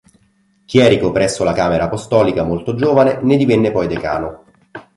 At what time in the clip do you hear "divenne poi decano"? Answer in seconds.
3.37-4.43